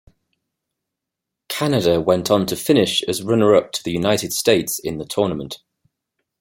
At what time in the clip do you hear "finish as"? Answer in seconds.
2.55-3.21